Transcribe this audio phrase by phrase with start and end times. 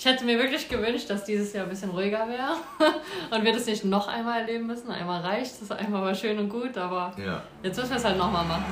[0.00, 2.56] Ich hätte mir wirklich gewünscht, dass dieses Jahr ein bisschen ruhiger wäre
[3.36, 4.92] und wir das nicht noch einmal erleben müssen.
[4.92, 7.42] Einmal reicht es, einmal war schön und gut, aber Ja.
[7.64, 8.64] jetzt müssen wir es halt nochmal machen.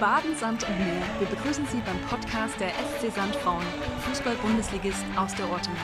[0.00, 1.02] Baden, Sand und Meer.
[1.20, 3.62] Wir begrüßen Sie beim Podcast der SC Sandfrauen,
[4.08, 5.76] Fußball-Bundesligist aus der Ortenau.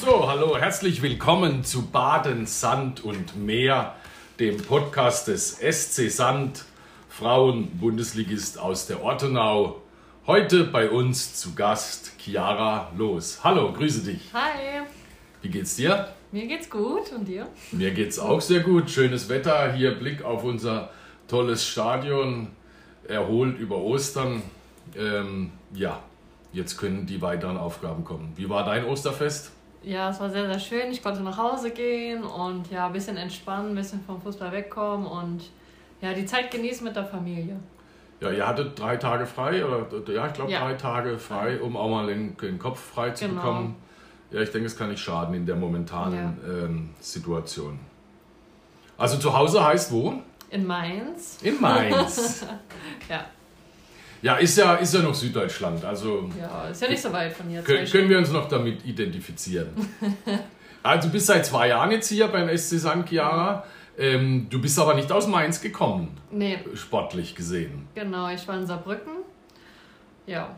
[0.00, 3.94] So, hallo, herzlich willkommen zu Baden, Sand und Meer,
[4.38, 6.64] dem Podcast des SC Sand,
[7.18, 9.80] Frauen-Bundesligist aus der Ortenau.
[10.26, 13.38] Heute bei uns zu Gast Chiara Los.
[13.44, 14.30] Hallo, grüße dich.
[14.32, 14.82] Hi,
[15.40, 16.08] Wie geht's dir?
[16.32, 17.46] mir geht's gut und dir?
[17.70, 18.90] Mir geht's auch sehr gut.
[18.90, 19.72] Schönes Wetter.
[19.74, 20.90] Hier Blick auf unser
[21.28, 22.48] tolles Stadion.
[23.06, 24.42] Erholt über Ostern.
[24.98, 26.00] Ähm, ja,
[26.52, 28.32] jetzt können die weiteren Aufgaben kommen.
[28.34, 29.52] Wie war dein Osterfest?
[29.84, 30.90] Ja, es war sehr, sehr schön.
[30.90, 35.06] Ich konnte nach Hause gehen und ja, ein bisschen entspannen, ein bisschen vom Fußball wegkommen
[35.06, 35.42] und
[36.04, 37.56] ja, die Zeit genießen mit der Familie.
[38.20, 40.60] Ja, ihr hattet drei Tage frei, oder ja, ich glaube Ja.
[40.60, 43.40] drei Tage frei, um auch mal den, den Kopf frei zu Genau.
[43.40, 43.76] bekommen.
[44.30, 47.78] Ja, ich denke, es kann nicht schaden in der momentanen ähm, Situation.
[48.96, 50.14] Also zu Hause heißt wo?
[50.50, 51.38] In Mainz.
[51.42, 52.44] In Mainz.
[53.08, 53.26] Ja,
[54.22, 55.84] ja, ist ja, ist ja noch Süddeutschland.
[55.84, 57.60] Also ja, ist ja nicht so weit von hier.
[57.60, 59.68] können, können wir uns noch damit identifizieren.
[60.82, 63.04] also du bist seit zwei Jahren jetzt hier beim SC St.
[63.06, 63.64] Chiara.
[63.96, 67.86] Ähm, du bist aber nicht aus Mainz gekommen, Nee, sportlich gesehen.
[67.94, 69.12] genau, ich war in Saarbrücken.
[70.26, 70.56] Ja,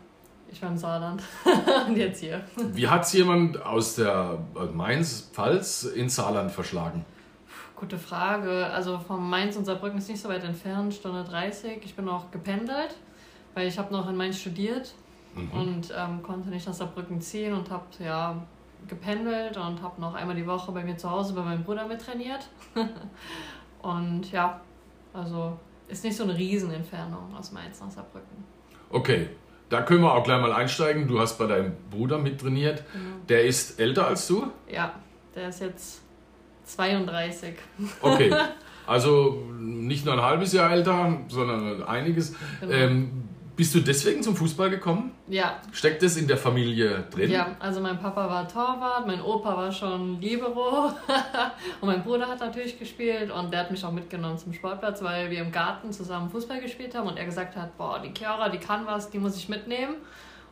[0.50, 1.22] ich war im Saarland.
[1.88, 2.42] und jetzt hier.
[2.72, 7.04] Wie hat es jemand aus der aus Mainz, Pfalz, ins Saarland verschlagen?
[7.74, 8.66] Gute Frage.
[8.68, 11.80] Also von Mainz und Saarbrücken ist nicht so weit entfernt, Stunde 30.
[11.84, 12.94] Ich bin auch gependelt,
[13.54, 14.94] weil ich habe noch in Mainz studiert
[15.34, 18.36] und ähm, konnte nicht nach Saarbrücken ziehen und habe ja
[18.88, 22.00] gependelt und habe noch einmal die Woche bei mir zu Hause bei meinem Bruder mit
[22.00, 22.48] trainiert.
[23.82, 24.60] und ja,
[25.12, 28.44] also ist nicht so eine Riesenentfernung aus Mainz nach Saarbrücken.
[28.90, 29.28] Okay,
[29.68, 31.08] da können wir auch gleich mal einsteigen.
[31.08, 32.84] Du hast bei deinem Bruder mittrainiert.
[33.28, 34.50] Der ist älter als du?
[34.70, 34.94] Ja,
[35.34, 36.02] der ist jetzt
[36.64, 37.54] 32.
[38.00, 38.34] Okay.
[38.86, 42.36] Also nicht nur ein halbes Jahr älter, sondern einiges.
[42.60, 42.72] Genau.
[42.72, 45.12] Ähm, bist du deswegen zum Fußball gekommen?
[45.28, 47.30] Ja, Steckt das in der Familie drin?
[47.30, 50.92] Ja, also mein Papa war Torwart, mein Opa war schon Libero
[51.80, 55.30] und mein Bruder hat natürlich gespielt und der hat mich auch mitgenommen zum Sportplatz, weil
[55.30, 58.58] wir im Garten zusammen Fußball gespielt haben und er gesagt hat, boah, die Chiara, die
[58.58, 59.96] kann was, die muss ich mitnehmen.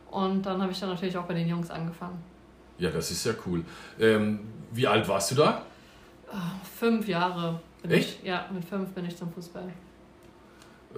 [0.09, 2.23] Und dann habe ich dann natürlich auch bei den Jungs angefangen.
[2.77, 3.63] Ja, das ist ja cool.
[3.99, 4.39] Ähm,
[4.71, 5.61] wie alt warst du da?
[6.79, 7.59] Fünf Jahre.
[7.81, 8.19] Bin Echt?
[8.21, 9.71] Ich, ja, mit fünf bin ich zum Fußball.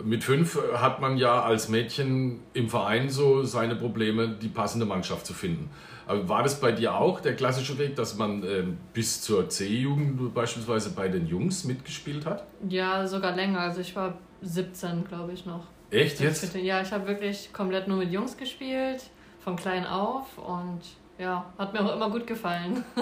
[0.03, 5.25] Mit fünf hat man ja als Mädchen im Verein so seine Probleme, die passende Mannschaft
[5.25, 5.69] zu finden.
[6.07, 10.91] War das bei dir auch der klassische Weg, dass man ähm, bis zur C-Jugend beispielsweise
[10.91, 12.45] bei den Jungs mitgespielt hat?
[12.69, 13.59] Ja, sogar länger.
[13.59, 15.65] Also ich war 17, glaube ich, noch.
[15.91, 16.55] Echt jetzt?
[16.55, 19.03] Ja, ich habe wirklich komplett nur mit Jungs gespielt,
[19.43, 20.81] von klein auf und
[21.17, 22.83] ja, hat mir auch immer gut gefallen.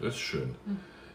[0.00, 0.54] Das ist schön.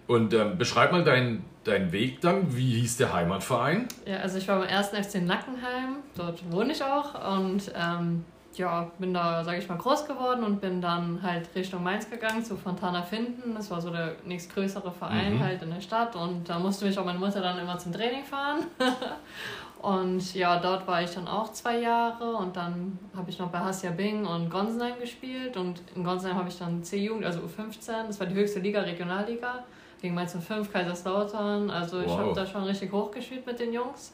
[0.08, 2.56] Und ähm, beschreib mal deinen deinen Weg dann.
[2.56, 3.88] Wie hieß der Heimatverein?
[4.06, 8.26] Ja, also ich war beim ersten FC Nackenheim, dort wohne ich auch und ähm,
[8.56, 12.44] ja, bin da, sage ich mal, groß geworden und bin dann halt Richtung Mainz gegangen
[12.44, 13.56] zu Fontana Finden.
[13.56, 15.44] Das war so der nächstgrößere Verein Mhm.
[15.44, 18.24] halt in der Stadt und da musste mich auch meine Mutter dann immer zum Training
[18.24, 18.66] fahren.
[19.82, 23.60] und ja, dort war ich dann auch zwei Jahre und dann habe ich noch bei
[23.60, 28.20] Hassia Bing und Gonsenheim gespielt und in Gonsenheim habe ich dann C-Jugend, also U15, das
[28.20, 29.64] war die höchste Liga, Regionalliga,
[30.04, 31.72] gegen Mainz 05, Kaiserslautern.
[31.72, 32.20] Also ich Wow.
[32.20, 34.14] habe da schon richtig hochgespielt mit den Jungs.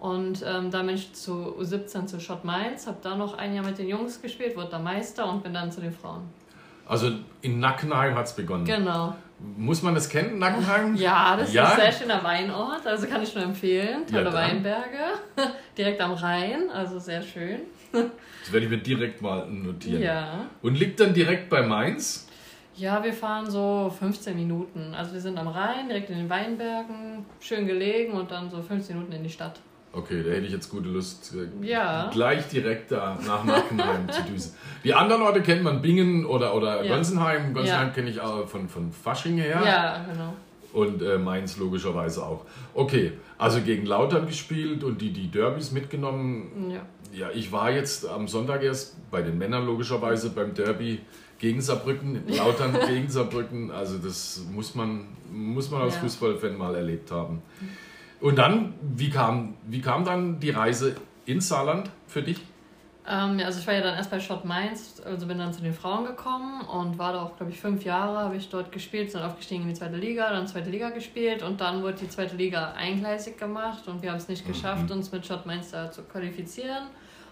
[0.00, 3.64] Und ähm, dann bin ich zu U17 zu Schott Mainz, habe da noch ein Jahr
[3.64, 6.22] mit den Jungs gespielt, wurde da Meister und bin dann zu den Frauen.
[6.86, 7.10] Also
[7.42, 8.64] in Nackenheim hat es begonnen.
[8.64, 9.14] Genau.
[9.56, 10.94] Muss man das kennen, Nackenheim?
[10.96, 11.64] Ja, das Ja?
[11.64, 14.02] ist ein sehr schöner Weinort, also kann ich nur empfehlen.
[14.06, 14.34] Ja, Tolle dann.
[14.34, 14.98] Weinberge,
[15.76, 17.60] direkt am Rhein, also sehr schön.
[18.44, 20.00] Das werde ich mir direkt mal notieren.
[20.00, 20.46] Ja.
[20.62, 22.27] Und liegt dann direkt bei Mainz?
[22.78, 24.94] Ja, wir fahren so 15 Minuten.
[24.94, 28.94] Also wir sind am Rhein, direkt in den Weinbergen, schön gelegen und dann so 15
[28.96, 29.60] Minuten in die Stadt.
[29.92, 32.08] Okay, da hätte ich jetzt gute Lust, äh, Ja.
[32.12, 34.54] gleich direkt da nach Nackenheim zu düsen.
[34.84, 36.94] Die anderen Orte kennt man, Bingen oder, oder Ja.
[36.94, 37.52] Gonsenheim.
[37.54, 37.92] Gonsenheim Ja.
[37.94, 39.60] kenne ich auch von, von Fasching her.
[39.64, 40.34] Ja, genau.
[40.74, 42.44] Und äh, Mainz logischerweise auch.
[42.74, 46.70] Okay, also gegen Lautern gespielt und die, die Derbys mitgenommen.
[46.70, 46.82] Ja.
[47.10, 51.00] Ja, ich war jetzt am Sonntag erst bei den Männern logischerweise beim Derby
[51.38, 53.70] gegen Saarbrücken, Lautern gegen Saarbrücken.
[53.70, 56.00] Also das muss man, muss man als Ja.
[56.00, 57.42] Fußballfan mal erlebt haben.
[58.20, 60.96] Und dann, wie kam, wie kam dann die Reise
[61.26, 62.40] ins Saarland für dich?
[63.06, 65.72] Ähm, also ich war ja dann erst bei Schott Mainz, also bin dann zu den
[65.72, 69.22] Frauen gekommen und war da auch, glaube ich, fünf Jahre habe ich dort gespielt, sind
[69.22, 72.72] aufgestiegen in die zweite Liga, dann zweite Liga gespielt und dann wurde die zweite Liga
[72.72, 74.96] eingleisig gemacht und wir haben es nicht geschafft, mhm.
[74.96, 76.88] uns mit Schott Mainz da zu qualifizieren.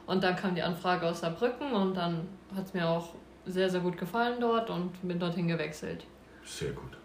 [0.06, 3.09] Und dann kam die Anfrage aus Saarbrücken und dann hat es mir auch
[3.47, 6.05] sehr, sehr gut gefallen dort und bin dorthin gewechselt.
[6.45, 6.97] Sehr gut.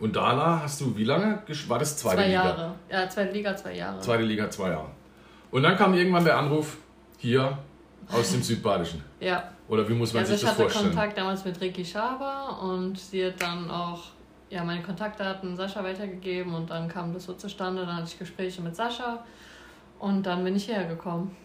[0.00, 1.42] Und Dana hast du wie lange?
[1.68, 2.40] War das zweite zwei Liga?
[2.42, 2.74] Zwei Jahre.
[2.90, 4.00] Ja, zweite Liga, zwei Jahre.
[4.00, 4.88] Zweite Liga, zwei Jahre.
[5.50, 6.78] Und dann kam irgendwann der Anruf
[7.18, 7.58] hier
[8.10, 9.04] aus dem Südbadischen.
[9.20, 9.52] Ja.
[9.68, 10.86] Oder wie muss man also sich das vorstellen?
[10.86, 14.02] Ich hatte Kontakt damals mit Ricky Schaber und sie hat dann auch
[14.48, 17.86] ja, meine Kontaktdaten Sascha weitergegeben und dann kam das so zustande.
[17.86, 19.22] Dann hatte ich Gespräche mit Sascha
[20.00, 21.36] und dann bin ich hierher gekommen.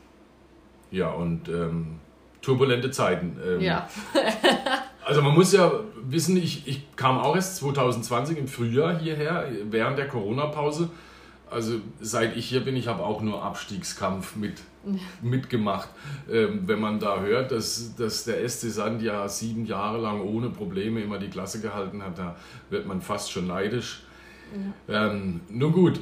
[0.89, 1.99] Ja, und ähm,
[2.45, 3.37] turbulente Zeiten.
[3.45, 3.89] Ähm, ja.
[5.05, 5.71] also man muss ja
[6.03, 10.89] wissen, ich, ich kam auch erst 2020 im Frühjahr hierher, während der Corona-Pause.
[11.49, 14.61] Also seit ich hier bin, ich habe auch nur Abstiegskampf mit,
[15.21, 15.89] mitgemacht.
[16.31, 20.49] Ähm, wenn man da hört, dass, dass der SC Sand ja sieben Jahre lang ohne
[20.49, 22.35] Probleme immer die Klasse gehalten hat, da
[22.69, 24.03] wird man fast schon neidisch.
[24.87, 25.07] Ja.
[25.07, 25.99] Ähm, nun gut,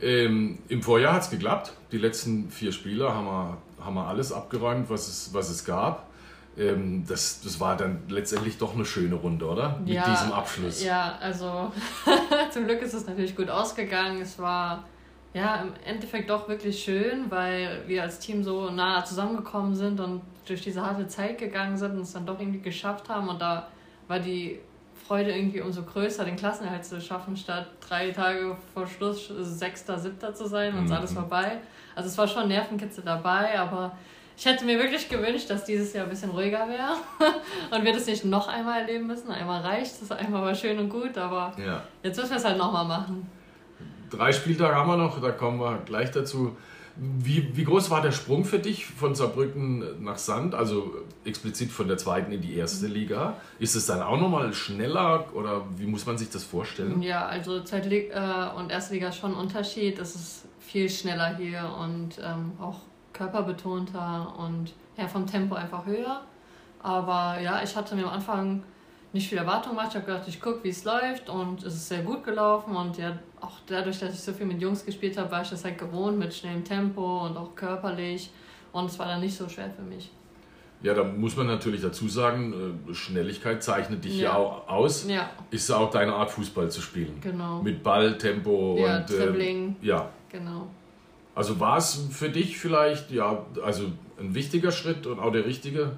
[0.00, 1.72] ähm, im Vorjahr hat es geklappt.
[1.92, 6.08] Die letzten vier Spieler haben wir, haben wir alles abgeräumt, was es, was es gab.
[6.56, 9.78] Ähm, das, das war dann letztendlich doch eine schöne Runde, oder?
[9.80, 10.84] Mit ja, diesem Abschluss.
[10.84, 11.72] Ja, also
[12.50, 14.20] zum Glück ist es natürlich gut ausgegangen.
[14.20, 14.84] Es war
[15.32, 20.22] ja im Endeffekt doch wirklich schön, weil wir als Team so nah zusammengekommen sind und
[20.46, 23.28] durch diese harte Zeit gegangen sind und es dann doch irgendwie geschafft haben.
[23.28, 23.68] Und da
[24.06, 24.60] war die
[25.06, 30.34] Freude irgendwie umso größer, den Klassenerhalt zu schaffen, statt drei Tage vor Schluss Sechster, Siebter
[30.34, 30.92] zu sein und mhm.
[30.92, 31.58] alles vorbei.
[31.94, 33.92] Also es war schon Nervenkitzel dabei, aber
[34.36, 36.96] ich hätte mir wirklich gewünscht, dass dieses Jahr ein bisschen ruhiger wäre
[37.70, 39.30] und wir das nicht noch einmal erleben müssen.
[39.30, 41.82] Einmal reicht es, einmal war schön und gut, aber ja.
[42.02, 43.30] jetzt müssen wir es halt nochmal machen.
[44.10, 46.56] Drei Spieltage haben wir noch, da kommen wir gleich dazu.
[46.96, 50.94] Wie, wie groß war der Sprung für dich von Saarbrücken nach Sand, also
[51.24, 53.36] explizit von der zweiten in die erste Liga?
[53.58, 57.02] Ist es dann auch nochmal schneller oder wie muss man sich das vorstellen?
[57.02, 59.98] Ja, also zweite Liga äh, und erste Liga ist schon ein Unterschied.
[59.98, 62.80] Es ist viel schneller hier und ähm, auch
[63.12, 66.22] körperbetonter und ja, vom Tempo einfach höher.
[66.80, 68.62] Aber ja, ich hatte mir am Anfang
[69.14, 69.88] nicht viel Erwartung gemacht.
[69.90, 72.76] Ich habe gedacht, ich gucke, wie es läuft und es ist sehr gut gelaufen.
[72.76, 75.64] Und ja, auch dadurch, dass ich so viel mit Jungs gespielt habe, war ich das
[75.64, 78.30] halt gewohnt mit schnellem Tempo und auch körperlich.
[78.72, 80.10] Und es war dann nicht so schwer für mich.
[80.82, 85.08] Ja, da muss man natürlich dazu sagen, äh, Schnelligkeit zeichnet dich ja, ja auch aus.
[85.08, 85.30] Ja.
[85.50, 87.18] Ist auch deine Art, Fußball zu spielen.
[87.22, 87.62] Genau.
[87.62, 89.10] Mit Ball, Tempo ja, und.
[89.10, 89.76] Äh, Dribbling.
[89.80, 90.10] Äh, ja.
[90.28, 90.66] Genau.
[91.36, 93.84] Also war es für dich vielleicht ja, also
[94.18, 95.96] ein wichtiger Schritt und auch der richtige?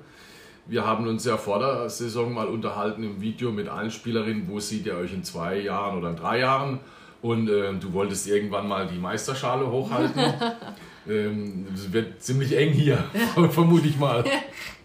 [0.69, 4.59] Wir haben uns ja vor der Saison mal unterhalten im Video mit allen Spielerinnen, wo
[4.59, 6.81] seht ihr euch in zwei Jahren oder in drei Jahren?
[7.23, 10.21] Und äh, du wolltest irgendwann mal die Meisterschale hochhalten.
[11.09, 13.05] ähm, es wird ziemlich eng hier,
[13.37, 13.49] ja.
[13.49, 14.25] vermute ich mal.
[14.27, 14.33] Ja,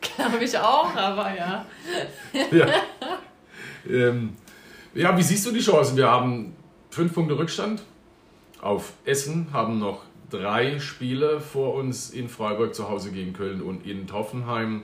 [0.15, 1.65] Glaube ich auch, aber ja.
[2.51, 2.67] ja.
[3.89, 4.35] Ähm,
[4.93, 5.97] ja, wie siehst du die Chancen?
[5.97, 6.55] Wir haben
[6.91, 7.81] fünf Punkte Rückstand
[8.61, 13.85] auf Essen, haben noch drei Spiele vor uns in Freiburg zu Hause gegen Köln und
[13.85, 14.83] in Toffenheim.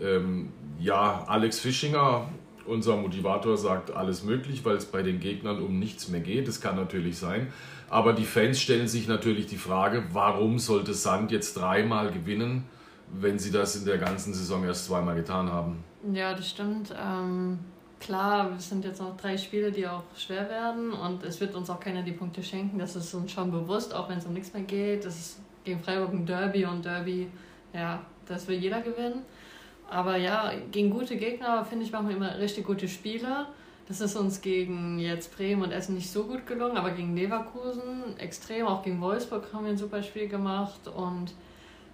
[0.00, 2.28] Ähm, ja, Alex Fischinger,
[2.66, 6.48] unser Motivator, sagt alles möglich, weil es bei den Gegnern um nichts mehr geht.
[6.48, 7.52] Das kann natürlich sein.
[7.90, 12.64] Aber die Fans stellen sich natürlich die Frage, warum sollte Sand jetzt dreimal gewinnen,
[13.12, 15.82] wenn sie das in der ganzen Saison erst zweimal getan haben?
[16.12, 16.94] Ja, das stimmt.
[17.02, 17.58] Ähm
[18.00, 21.68] Klar, es sind jetzt noch drei Spiele, die auch schwer werden und es wird uns
[21.68, 22.78] auch keiner die Punkte schenken.
[22.78, 25.04] Das ist uns schon bewusst, auch wenn es um nichts mehr geht.
[25.04, 27.28] Das ist gegen Freiburg ein Derby und Derby,
[27.72, 29.22] ja, das will jeder gewinnen.
[29.90, 33.46] Aber ja, gegen gute Gegner, finde ich, machen wir immer richtig gute Spiele.
[33.88, 38.18] Das ist uns gegen jetzt Bremen und Essen nicht so gut gelungen, aber gegen Leverkusen
[38.18, 38.66] extrem.
[38.66, 41.32] Auch gegen Wolfsburg haben wir ein super Spiel gemacht und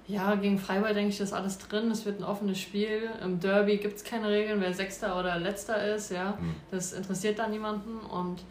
[0.07, 1.91] ja, gegen Freiburg denke ich, ist alles drin.
[1.91, 3.09] Es wird ein offenes Spiel.
[3.23, 6.11] Im Derby gibt es keine Regeln, wer Sechster oder Letzter ist.
[6.11, 6.55] Ja, mhm.
[6.71, 8.01] das interessiert da niemanden.
[8.01, 8.43] Und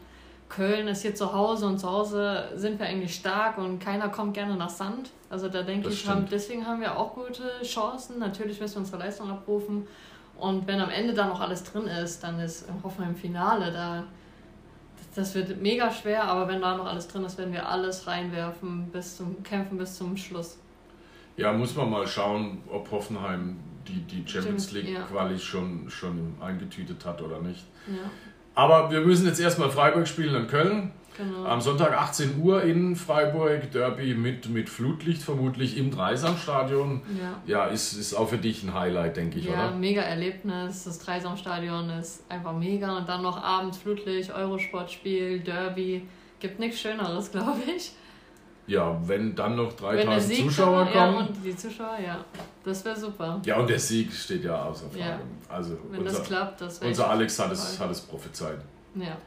[0.55, 4.33] Köln ist hier zu Hause und zu Hause sind wir eigentlich stark und keiner kommt
[4.33, 5.09] gerne nach Sand.
[5.29, 8.19] Also da denke das ich, haben, deswegen haben wir auch gute Chancen.
[8.19, 9.87] Natürlich müssen wir unsere Leistung abrufen.
[10.37, 13.71] Und wenn am Ende dann noch alles drin ist, dann ist Hoffenheim im Finale.
[13.71, 14.03] Da,
[15.15, 18.89] das wird mega schwer, aber wenn da noch alles drin ist, werden wir alles reinwerfen
[18.91, 20.59] bis zum Kämpfen bis zum Schluss.
[21.35, 23.57] Ja, muss man mal schauen, ob Hoffenheim
[23.87, 25.01] die, die Champions League ja.
[25.01, 27.65] Quali schon, schon eingetütet hat oder nicht.
[27.87, 28.09] Ja.
[28.55, 30.91] Aber wir müssen jetzt erstmal Freiburg spielen in Köln.
[31.17, 31.45] Genau.
[31.45, 37.01] Am Sonntag 18 Uhr in Freiburg, Derby mit, mit Flutlicht vermutlich im Dreisamstadion.
[37.19, 39.63] Ja, ja ist, ist auch für dich ein Highlight, denke ich, ja, oder?
[39.65, 40.85] Ja, mega Erlebnis.
[40.85, 42.97] Das Dreisamstadion ist einfach mega.
[42.97, 46.07] Und dann noch abends Flutlicht, Eurosportspiel, Derby.
[46.39, 47.91] Gibt nichts Schöneres, glaube ich.
[48.65, 50.93] Ja, wenn dann noch 3000 Zuschauer kommen.
[50.95, 52.23] Ja, und die Zuschauer, ja.
[52.63, 53.41] das wäre super.
[53.45, 54.99] Ja, und der Sieg steht ja außer Frage.
[54.99, 55.19] Ja.
[55.49, 58.59] Also Wenn unser, das klappt, das wäre unser Alex hat es, hat es prophezeit.
[58.95, 59.17] Ja.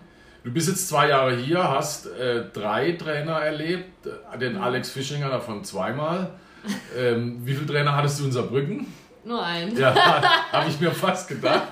[0.43, 4.07] Du bist jetzt zwei Jahre hier, hast äh, drei Trainer erlebt,
[4.41, 6.31] den Alex Fischinger davon zweimal.
[6.97, 8.87] ähm, wie viele Trainer hattest du in Saarbrücken?
[9.25, 9.77] Nur ein.
[9.77, 9.95] Ja,
[10.53, 11.69] habe ich mir fast gedacht.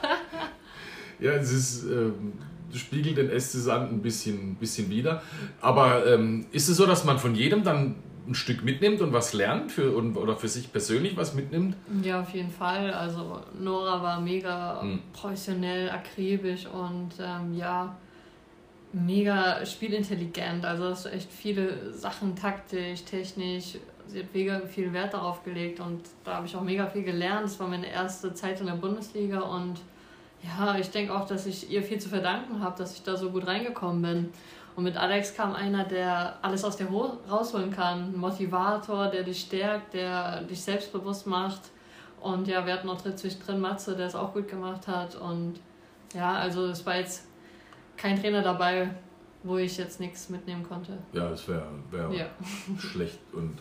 [1.20, 2.32] Ja, es ist, ähm,
[2.78, 5.22] spiegelt den SC Sand ein bisschen, bisschen wider.
[5.60, 9.34] Aber ähm, ist es so, dass man von jedem dann ein Stück mitnimmt und was
[9.34, 11.76] lernt für, und, oder für sich persönlich was mitnimmt?
[12.02, 12.90] Ja, auf jeden Fall.
[12.92, 15.00] Also Nora war mega Mhm.
[15.12, 17.94] professionell, akribisch und ähm, ja,
[18.92, 20.64] mega spielintelligent.
[20.64, 23.76] Also es echt viele Sachen taktisch, technisch.
[24.06, 27.46] Sie hat mega viel Wert darauf gelegt und da habe ich auch mega viel gelernt.
[27.46, 29.80] Es war meine erste Zeit in der Bundesliga und
[30.44, 33.30] ja, ich denke auch, dass ich ihr viel zu verdanken habe, dass ich da so
[33.30, 34.32] gut reingekommen bin.
[34.76, 38.12] Und mit Alex kam einer, der alles aus dir ho- rausholen kann.
[38.12, 41.60] Ein Motivator, der dich stärkt, der dich selbstbewusst macht.
[42.20, 45.14] Und ja, wir hatten noch drin- zwischendrin Matze, der es auch gut gemacht hat.
[45.14, 45.60] Und
[46.14, 47.26] ja, also es war jetzt
[47.96, 48.90] kein Trainer dabei,
[49.44, 50.98] wo ich jetzt nichts mitnehmen konnte.
[51.12, 52.26] Ja, das wäre wär Ja.
[52.78, 53.56] schlecht und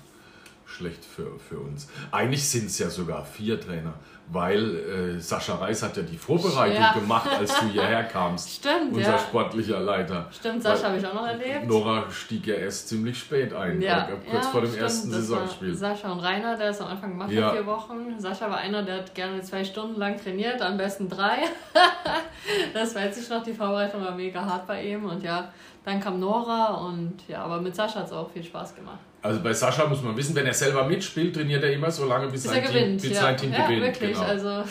[0.73, 1.87] schlecht für, für uns.
[2.11, 3.93] Eigentlich sind es ja sogar vier Trainer,
[4.29, 6.93] weil äh, Sascha Reis hat ja die Vorbereitung Ja.
[6.93, 8.49] gemacht, als du hierher kamst.
[8.49, 9.17] Stimmt, Unser ja.
[9.19, 10.27] sportlicher Leiter.
[10.31, 11.67] Stimmt, Sascha habe ich auch noch erlebt.
[11.67, 15.75] Nora stieg ja erst ziemlich spät ein, Ja, äh, kurz vor dem stimmt, ersten Saisonspiel.
[15.75, 18.19] Sascha und Rainer, der es am Anfang gemacht hat, vier Wochen.
[18.19, 21.39] Sascha war einer, der hat gerne zwei Stunden lang trainiert, am besten drei.
[22.73, 25.05] das weiß ich noch, die Vorbereitung war mega hart bei ihm.
[25.05, 25.51] Und ja,
[25.85, 28.99] dann kam Nora und ja, aber mit Sascha hat es auch viel Spaß gemacht.
[29.21, 32.27] Also bei Sascha muss man wissen, wenn er selber mitspielt, trainiert er immer so lange,
[32.27, 33.01] bis, Bis sein, er Team, gewinnt.
[33.01, 33.83] bis ja, sein Team ja gewinnt.
[33.83, 34.13] wirklich.
[34.13, 34.27] Genau.
[34.27, 34.49] Also,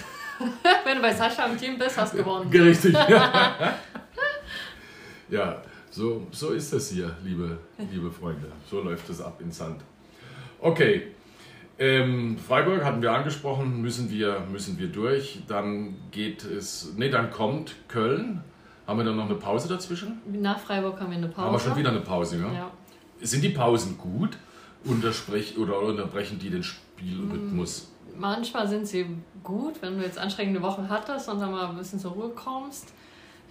[0.84, 2.50] wenn du bei Sascha im Team bist, hast du gewonnen.
[2.52, 2.94] Richtig.
[5.30, 7.58] ja, so, so ist es hier, liebe,
[7.90, 8.48] liebe Freunde.
[8.70, 9.82] So läuft es ab in Sand.
[10.60, 11.08] Okay.
[11.78, 15.40] Ähm, Freiburg hatten wir angesprochen, müssen wir, müssen wir durch.
[15.48, 18.42] Dann geht es, nee, dann kommt Köln.
[18.92, 20.20] Haben wir dann noch eine Pause dazwischen?
[20.26, 21.46] Nach Freiburg haben wir eine Pause.
[21.46, 22.52] Haben wir schon wieder eine Pause, ja?
[22.52, 22.70] Ja.
[23.22, 24.36] Sind die Pausen gut?
[24.84, 27.90] Untersprech oder unterbrechen die den Spielrhythmus?
[28.18, 29.06] Manchmal sind sie
[29.42, 32.92] gut, wenn du jetzt anstrengende Wochen hattest und dann mal ein bisschen zur Ruhe kommst.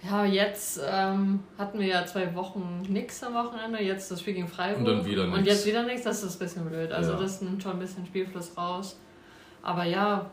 [0.08, 4.46] Ja, jetzt ähm, hatten wir ja zwei Wochen nix am Wochenende, jetzt das Spiel gegen
[4.46, 4.78] Freiburg.
[4.78, 5.48] Und dann wieder Und nix.
[5.48, 6.92] jetzt wieder nichts, das ist ein bisschen blöd.
[6.92, 7.18] Also Ja.
[7.18, 8.96] das nimmt schon ein bisschen Spielfluss raus.
[9.60, 10.30] Aber ja,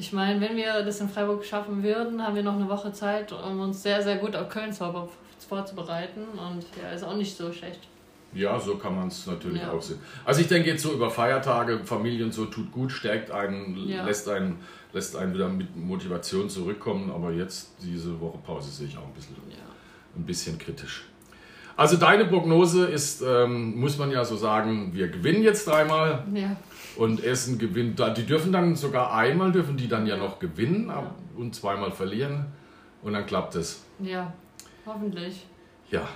[0.00, 3.32] ich meine, wenn wir das in Freiburg schaffen würden, haben wir noch eine Woche Zeit,
[3.32, 5.10] um uns sehr, sehr gut auf Köln vor-
[5.48, 6.22] vorzubereiten.
[6.38, 7.80] Und ja, ist auch nicht so schlecht.
[8.32, 9.72] Ja, so kann man es natürlich Ja.
[9.72, 9.98] auch sehen.
[10.24, 14.04] Also ich denke jetzt so über Feiertage, Familie und so tut gut, stärkt einen, Ja.
[14.04, 14.58] lässt einen,
[14.92, 17.10] lässt einen wieder mit Motivation zurückkommen.
[17.10, 19.56] Aber jetzt diese Woche Pause sehe ich auch ein bisschen, Ja.
[20.16, 21.04] ein bisschen kritisch.
[21.76, 26.56] Also deine Prognose ist, ähm, muss man ja so sagen, wir gewinnen jetzt dreimal Ja,
[26.96, 27.98] und Essen gewinnt.
[28.00, 30.92] da- Die dürfen dann sogar einmal dürfen die dann ja noch gewinnen
[31.36, 32.46] und zweimal verlieren
[33.02, 33.82] und dann klappt es.
[34.00, 34.32] ja,
[34.86, 35.46] hoffentlich.
[35.90, 36.06] Ja,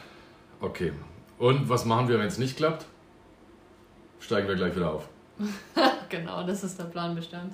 [0.61, 0.93] okay.
[1.38, 2.87] Und was machen wir, wenn es nicht klappt?
[4.21, 5.09] Steigen wir gleich wieder auf.
[6.11, 7.52] Genau, das ist der Plan bestimmt.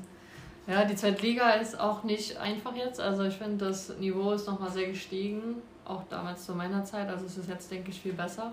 [0.67, 3.01] Ja, die zweite Liga ist auch nicht einfach jetzt.
[3.01, 5.57] Also ich finde, das Niveau ist nochmal sehr gestiegen.
[5.87, 7.09] Auch damals zu meiner Zeit.
[7.09, 8.53] Also es ist jetzt, denke ich, viel besser.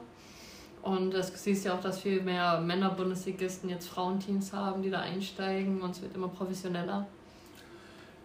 [0.88, 5.82] Und es siehst ja auch, dass viel mehr Männer-Bundesligisten jetzt Frauenteams haben, die da einsteigen
[5.82, 7.06] und es wird immer professioneller.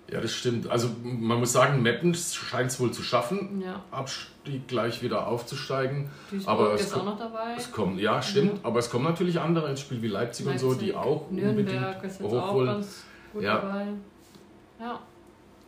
[0.09, 0.71] Ja, das stimmt.
[0.71, 6.09] Also man muss sagen, Meppen scheint es wohl zu schaffen, Ja, Abstieg gleich wieder aufzusteigen.
[6.31, 7.55] Duisburg Aber es ist auch noch dabei.
[7.57, 10.75] Es kommen, ja, stimmt, aber es kommen natürlich andere ins Spiel wie Leipzig, und so,
[10.75, 12.67] die Leipzig, auch Nürnberg unbedingt ist jetzt auch hochholen.
[12.69, 13.57] ganz gut Ja.
[13.59, 13.87] dabei.
[14.79, 15.01] Ja.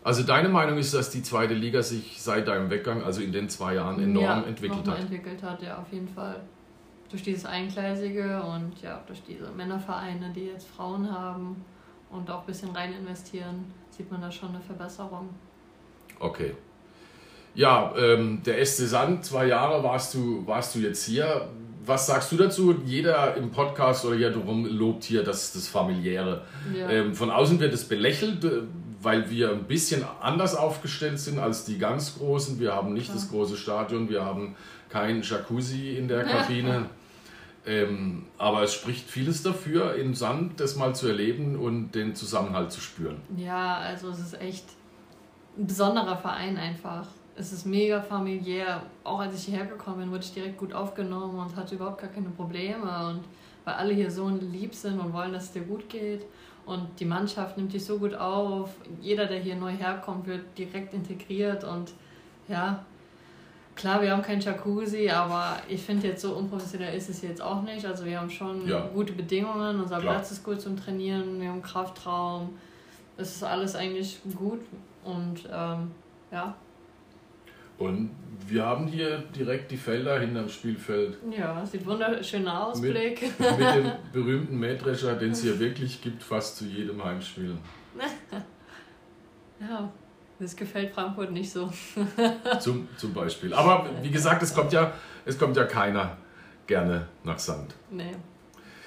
[0.05, 3.49] Also deine Meinung ist, dass die zweite Liga sich seit deinem Weggang, also in den
[3.49, 5.01] zwei Jahren, enorm ja, entwickelt hat.
[5.01, 6.41] entwickelt hat, ja, auf jeden Fall.
[7.15, 11.65] Durch dieses Eingleisige und ja, durch diese Männervereine, die jetzt Frauen haben
[12.11, 15.29] und auch ein bisschen rein investieren, sieht man da schon eine Verbesserung.
[16.19, 16.57] Okay.
[17.55, 21.49] Ja, ähm, der SC Sand, zwei Jahre warst du, warst du jetzt hier.
[21.87, 22.75] Was sagst du dazu?
[22.85, 26.43] Jeder im Podcast oder ja darum lobt hier das, das Familiäre.
[26.77, 28.63] Ja, Ähm, von außen wird es belächelt, äh,
[29.01, 32.59] weil wir ein bisschen anders aufgestellt sind als die ganz Großen.
[32.59, 34.57] Wir haben nicht das große Stadion, wir haben
[34.89, 36.87] kein Jacuzzi in der Kabine.
[37.67, 42.73] Ähm, aber es spricht vieles dafür, in Sand das mal zu erleben und den Zusammenhalt
[42.73, 43.23] zu spüren.
[43.37, 44.67] ja, also es ist echt
[45.57, 47.07] ein besonderer Verein einfach.
[47.37, 48.83] Es ist mega familiär.
[49.03, 52.11] Auch als ich hierher gekommen bin, wurde ich direkt gut aufgenommen und hatte überhaupt gar
[52.11, 53.09] keine Probleme.
[53.09, 53.25] Und
[53.65, 56.27] weil alle hier so lieb sind und wollen, dass es dir gut geht.
[56.67, 58.71] Und die Mannschaft nimmt dich so gut auf.
[59.01, 61.65] Jeder, der hier neu herkommt, wird direkt integriert.
[61.65, 61.93] Und
[62.49, 62.85] ja,
[63.77, 67.63] Klar, wir haben kein Jacuzzi, aber ich finde jetzt so unprofessionell ist es jetzt auch
[67.63, 67.85] nicht.
[67.85, 68.87] Also wir haben schon Ja.
[68.95, 70.15] gute Bedingungen, unser Klar.
[70.15, 72.51] Platz ist gut zum Trainieren, wir haben Kraftraum.
[73.17, 74.61] Es ist alles eigentlich gut
[75.05, 75.91] und ähm,
[76.33, 76.55] ja,
[77.79, 78.11] Und
[78.47, 83.23] wir haben hier direkt die Felder hinterm Spielfeld ja, sieht wunderschöner Ausblick.
[83.39, 87.57] mit dem berühmten Mähdrescher, den es hier wirklich gibt, fast zu jedem Heimspiel.
[89.61, 89.91] ja,
[90.45, 91.71] das gefällt Frankfurt nicht so.
[92.61, 93.53] Zum, zum Beispiel.
[93.55, 94.93] Aber wie gesagt, es kommt ja,
[95.25, 96.17] es kommt ja keiner
[96.67, 97.75] gerne nach Sand.
[97.91, 98.15] Nee.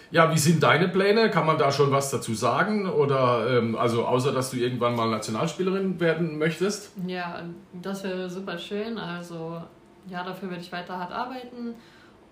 [0.09, 1.29] Ja, wie sind deine Pläne?
[1.29, 2.87] Kann man da schon was dazu sagen?
[2.89, 6.91] Oder ähm, also außer dass du irgendwann mal Nationalspielerin werden möchtest?
[7.05, 8.97] Ja, das wäre super schön.
[8.97, 9.61] Also
[10.07, 11.75] ja, dafür werde ich weiter hart arbeiten.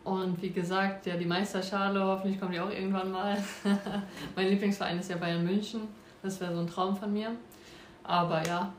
[0.06, 3.38] Und wie gesagt, ja, die Meisterschale, hoffentlich kommt die auch irgendwann mal.
[4.36, 5.82] mein Lieblingsverein ist ja Bayern München.
[6.22, 7.32] Das wäre so ein Traum von mir.
[8.04, 8.72] Aber ja,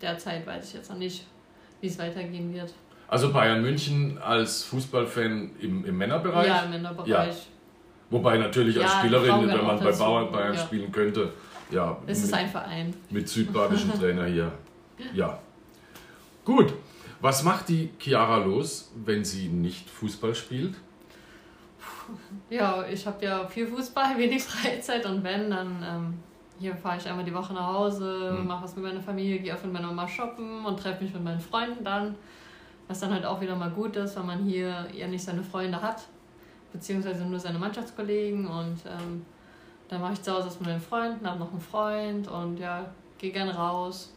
[0.00, 1.26] derzeit weiß ich jetzt noch nicht,
[1.80, 2.72] wie es weitergehen wird.
[3.08, 6.46] Also Bayern München als Fußballfan im, im Männerbereich?
[6.46, 7.46] Ja, im Männerbereich.
[8.08, 9.92] Wobei natürlich als Ja, Spielerin, wenn man bei.
[9.92, 10.60] Bauern Bayern Ja.
[10.60, 11.32] spielen könnte,
[11.70, 12.94] ja, Es ist mit, ein Verein.
[13.10, 14.52] mit südbadischen Trainer hier.
[15.14, 15.38] Ja.
[16.44, 16.72] Gut.
[17.20, 20.74] Was macht die Chiara los, wenn sie nicht Fußball spielt?
[22.50, 26.14] Ja, ich habe ja viel Fußball, wenig Freizeit und wenn, dann ähm,
[26.62, 28.46] hier fahre ich einmal die Woche nach Hause, Mhm.
[28.46, 31.24] mache was mit meiner Familie, gehe auch mit meiner Mama shoppen und treffe mich mit
[31.24, 32.14] meinen Freunden dann.
[32.88, 35.80] Was dann halt auch wieder mal gut ist, weil man hier ja nicht seine Freunde
[35.82, 36.02] hat,
[36.72, 39.24] beziehungsweise nur seine Mannschaftskollegen und ähm,
[39.88, 42.84] dann mache ich zu Hause was mit meinen Freunden, habe noch einen Freund und ja,
[43.18, 44.12] gehe gerne raus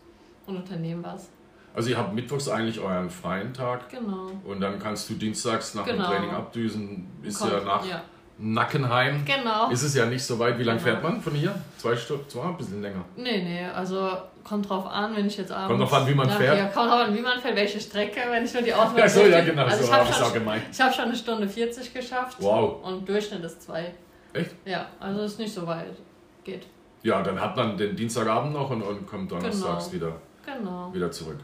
[0.46, 1.30] und unternehme was.
[1.74, 4.30] Also ihr habt mittwochs eigentlich euren freien Tag Genau.
[4.46, 6.04] und dann kannst du dienstags nach Genau.
[6.04, 7.08] dem Training abdüsen.
[7.24, 8.02] Ist Kommt- ja nach Ja,
[8.38, 9.24] Nackenheim.
[9.26, 9.70] genau.
[9.70, 10.58] Ist es ja nicht so weit.
[10.60, 10.92] Wie lange Genau.
[10.92, 11.56] fährt man von hier?
[11.78, 12.28] Zwei Stunden?
[12.30, 12.44] Zwei?
[12.44, 13.04] Ein bisschen länger.
[13.16, 14.12] Nee, nee, also
[14.44, 15.68] kommt drauf an, wenn ich jetzt abends...
[15.70, 16.58] Kommt drauf an, wie man Ja, fährt.
[16.58, 19.10] Ja, kommt drauf an, wie man fährt, welche Strecke, wenn ich nur die Auswahl Ach
[19.10, 20.64] so, ja genau, Also so ich habe habe ich es auch schon, gemeint.
[20.72, 22.38] ich hab schon eine Stunde 40 geschafft.
[22.42, 22.84] Wow.
[22.84, 23.94] Und Durchschnitt ist zwei.
[24.34, 24.52] Echt?
[24.66, 25.96] Ja, also ist nicht so weit.
[26.44, 26.68] Geht.
[27.04, 30.08] Ja, dann hat man den Dienstagabend noch und, und kommt donnerstags Genau.
[30.08, 30.16] wieder,
[30.46, 30.94] Genau.
[30.94, 31.38] wieder zurück.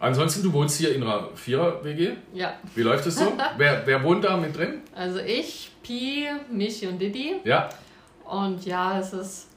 [0.00, 2.12] Ansonsten, du wohnst hier in einer Vierer-WG.
[2.32, 3.32] Ja, Wie läuft es so?
[3.56, 4.82] wer, wer wohnt da mit drin?
[4.94, 7.36] also ich, Pi, Michi und Didi.
[7.44, 7.68] Ja,
[8.24, 9.48] Und ja, es ist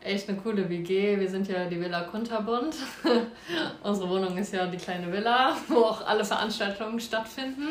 [0.00, 1.18] echt eine coole WG.
[1.18, 2.76] Wir sind ja die Villa Kunterbund.
[3.82, 7.68] Unsere Wohnung ist ja die kleine Villa, wo auch alle Veranstaltungen stattfinden.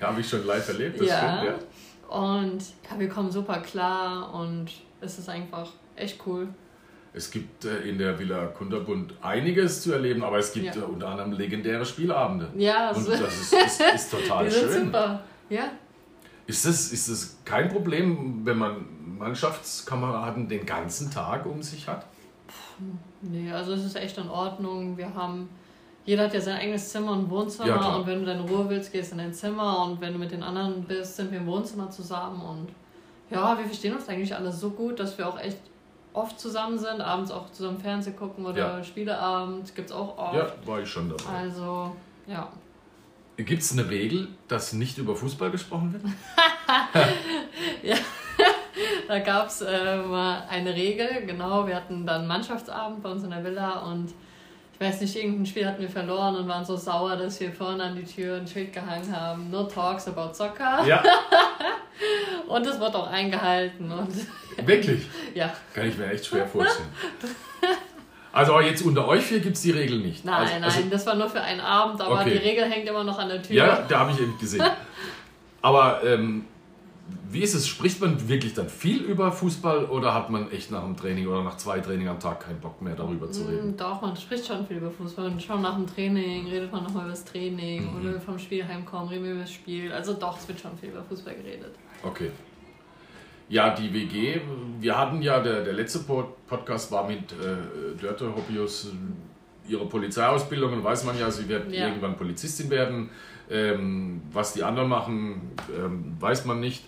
[0.00, 1.38] habe ich schon live erlebt, das Ja.
[1.40, 1.58] stimmt.
[2.10, 2.16] Ja.
[2.16, 4.70] Und ja, wir kommen super klar und
[5.02, 6.48] es ist einfach echt cool.
[7.14, 10.82] Es gibt äh, in der Villa Kunterbund einiges zu erleben, aber es gibt Ja.
[10.82, 12.48] äh, unter anderem legendäre Spielabende.
[12.56, 14.84] Ja, Und also, das ist, ist, ist total die sind schön.
[14.86, 15.20] super.
[15.48, 15.70] Ja,
[16.46, 18.84] Ist es ist das kein Problem, wenn man
[19.18, 22.06] Mannschaftskameraden den ganzen Tag um sich hat?
[23.22, 24.96] nee, also es ist echt in Ordnung.
[24.96, 25.48] Wir haben,
[26.04, 28.92] jeder hat ja sein eigenes Zimmer und Wohnzimmer Ja, und wenn du deine Ruhe willst,
[28.92, 31.46] gehst du in dein Zimmer und wenn du mit den anderen bist, sind wir im
[31.46, 32.68] Wohnzimmer zusammen und
[33.30, 35.58] ja, wir verstehen uns eigentlich alle so gut, dass wir auch echt
[36.18, 38.84] oft zusammen sind, abends auch zusammen Fernsehen gucken oder Ja.
[38.84, 40.34] Spieleabend gibt es auch oft.
[40.34, 41.38] Ja, war ich schon dabei.
[41.38, 41.94] Also,
[42.26, 42.48] ja.
[43.36, 46.02] Gibt es eine Regel, dass nicht über Fußball gesprochen wird?
[49.08, 51.66] Da gab es äh, mal eine Regel, genau.
[51.66, 54.12] Wir hatten dann Mannschaftsabend bei uns in der Villa und
[54.74, 57.82] ich weiß nicht, irgendein Spiel hatten wir verloren und waren so sauer, dass wir vorne
[57.82, 60.84] an die Tür ein Schild gehangen haben: No talks about soccer.
[60.86, 61.02] Ja,
[62.48, 63.90] Und es wird auch eingehalten.
[63.90, 64.14] Und
[64.64, 65.06] wirklich.
[65.34, 66.88] ja, Kann ich mir echt schwer vorstellen.
[68.32, 70.24] Also jetzt unter euch vier gibt es die Regel nicht.
[70.24, 72.30] nein, also, nein, Also, das war nur für einen Abend, aber Okay.
[72.32, 73.56] die Regel hängt immer noch an der Tür.
[73.56, 74.62] ja, da habe ich eben gesehen.
[75.62, 76.44] Aber ähm,
[77.30, 77.66] wie ist es?
[77.66, 81.42] Spricht man wirklich dann viel über Fußball oder hat man echt nach dem Training oder
[81.42, 83.72] nach zwei Trainings am Tag keinen Bock mehr darüber zu reden?
[83.72, 85.26] Mm, Doch, man spricht schon viel über Fußball.
[85.26, 87.92] Und schon nach dem Training redet man nochmal über das Training.
[87.98, 88.04] Mhm.
[88.04, 89.90] Wir vom Spiel heimkommen, reden wir über das Spiel.
[89.92, 91.74] Also doch, es wird schon viel über Fußball geredet.
[92.02, 92.30] Okay.
[93.48, 94.40] Ja, die WG,
[94.80, 98.92] wir hatten ja, der, der letzte Pod- Podcast war mit äh, Dörte Hoppius,
[99.66, 101.86] ihre Polizeiausbildung, und weiß man ja, sie wird Ja.
[101.88, 103.10] irgendwann Polizistin werden.
[103.50, 106.84] Ähm, was die anderen machen, ähm, weiß man nicht.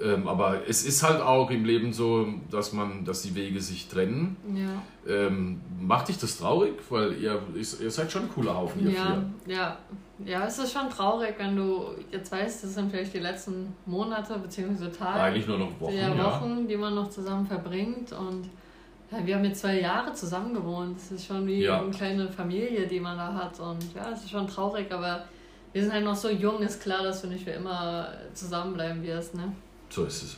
[0.00, 3.88] Ähm, aber es ist halt auch im Leben so, dass man, dass die Wege sich
[3.88, 4.36] trennen.
[4.54, 4.82] Ja.
[5.12, 6.74] Ähm, macht dich das traurig?
[6.90, 9.54] Weil ihr, ihr seid schon ein cooler Haufen, ihr Ja, vier.
[9.56, 9.78] ja,
[10.24, 14.38] ja, es ist schon traurig, wenn du jetzt weißt, das sind vielleicht die letzten Monate
[14.38, 14.88] bzw.
[14.90, 16.24] Tage, Eigentlich nur noch Wochen, ja, ja.
[16.24, 18.12] Wochen, die man noch zusammen verbringt.
[18.12, 18.48] Und
[19.10, 20.96] ja, wir haben jetzt zwei Jahre zusammen gewohnt.
[20.98, 21.80] Es ist schon wie Ja.
[21.80, 23.60] eine kleine Familie, die man da hat.
[23.60, 25.24] Und ja, es ist schon traurig, aber
[25.72, 29.34] wir sind halt noch so jung, ist klar, dass du nicht für immer zusammenbleiben wirst.
[29.34, 29.52] Ne?
[29.90, 30.36] So ist es.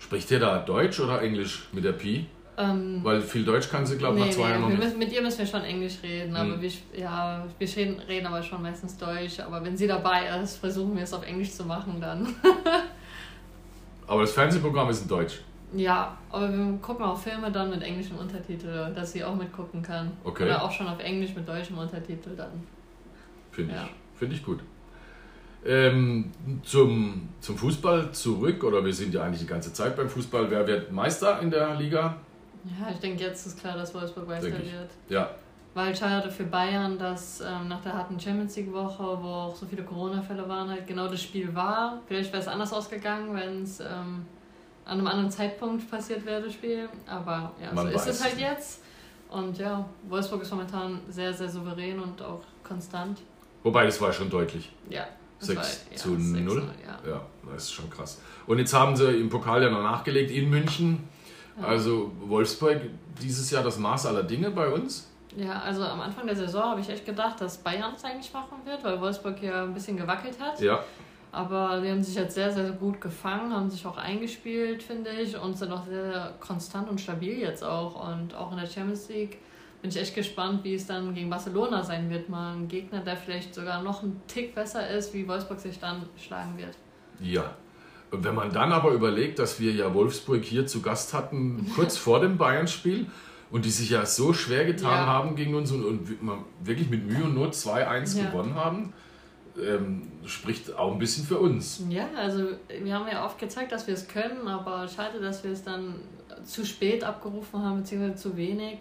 [0.00, 2.26] Spricht ihr da Deutsch oder Englisch mit der Pi?
[2.62, 4.84] Äh, Ähm, Weil viel Deutsch kann sie, glaube ich, nee, nach zwei Jahren nee, noch
[4.84, 4.98] nicht.
[4.98, 6.60] mit ihr müssen wir schon Englisch reden, aber Hm.
[6.62, 9.40] wir, ja, wir reden, reden aber schon meistens Deutsch.
[9.40, 12.28] Aber wenn sie dabei ist, versuchen wir es auf Englisch zu machen dann.
[14.06, 15.40] Aber das Fernsehprogramm ist in Deutsch.
[15.74, 20.10] Ja, aber wir gucken auch Filme dann mit englischem Untertitel, dass sie auch mitgucken kann.
[20.22, 20.44] Okay.
[20.44, 22.50] Oder auch schon auf Englisch mit deutschem Untertitel dann.
[23.52, 23.84] Finde Ja.
[23.84, 24.60] ich, find ich gut.
[25.64, 26.30] Ähm,
[26.64, 30.50] zum, zum Fußball zurück, oder wir sind ja eigentlich die ganze Zeit beim Fußball.
[30.50, 32.16] Wer wird Meister in der Liga?
[32.64, 34.90] Ja, ich denke, jetzt ist klar, dass Wolfsburg Meister wird.
[35.08, 35.30] Ja,
[35.74, 39.66] Weil schade für Bayern, dass ähm, nach der harten Champions League Woche, wo auch so
[39.66, 42.00] viele Corona-Fälle waren, halt genau das Spiel war.
[42.06, 44.24] Vielleicht wäre es anders ausgegangen, wenn es ähm,
[44.84, 46.88] an einem anderen Zeitpunkt passiert wäre, das Spiel.
[47.06, 48.80] Aber ja, Man so ist weiß es halt jetzt.
[49.30, 53.20] Und ja, Wolfsburg ist momentan sehr, sehr souverän und auch konstant.
[53.62, 54.70] wobei das war schon deutlich.
[54.90, 55.06] Ja.
[55.38, 56.62] das 6 war- ja, zu 6-0, 0.
[56.86, 57.10] Ja.
[57.12, 57.20] Ja,
[57.50, 58.20] das ist schon krass.
[58.46, 61.08] Und jetzt haben sie im Pokal ja noch nachgelegt in München.
[61.60, 62.80] Also Wolfsburg
[63.20, 65.08] dieses Jahr das Maß aller Dinge bei uns.
[65.36, 68.58] Ja, also am Anfang der Saison habe ich echt gedacht, dass Bayern es eigentlich machen
[68.64, 70.60] wird, weil Wolfsburg ja ein bisschen gewackelt hat.
[70.60, 70.84] Ja,
[71.30, 75.38] Aber die haben sich jetzt sehr, sehr gut gefangen, haben sich auch eingespielt, finde ich,
[75.38, 78.10] und sind auch sehr, sehr konstant und stabil jetzt auch.
[78.10, 79.38] Und auch in der Champions League
[79.80, 82.28] bin ich echt gespannt, wie es dann gegen Barcelona sein wird.
[82.28, 86.06] Mal ein Gegner, der vielleicht sogar noch ein Tick besser ist, wie Wolfsburg sich dann
[86.18, 86.76] schlagen wird.
[87.20, 87.54] ja.
[88.12, 91.96] Und wenn man dann aber überlegt, dass wir ja Wolfsburg hier zu Gast hatten, kurz
[91.96, 93.06] vor dem Bayern-Spiel,
[93.50, 95.06] und die sich ja so schwer getan Ja.
[95.06, 96.16] haben gegen uns und, und wir-
[96.64, 98.30] wirklich mit Mühe und Not 2-1 Ja.
[98.30, 98.92] gewonnen haben,
[99.62, 101.84] ähm, spricht auch ein bisschen für uns.
[101.90, 102.46] Ja, also
[102.82, 105.96] wir haben ja oft gezeigt, dass wir es können, aber schade, dass wir es dann
[106.44, 108.78] zu spät abgerufen haben, beziehungsweise zu wenig.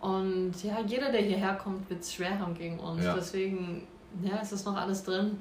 [0.00, 3.04] Und ja, jeder, der hierher kommt, wird es schwer haben gegen uns.
[3.04, 3.14] Ja.
[3.14, 3.86] Deswegen,
[4.24, 5.38] ja, es ist noch alles drin.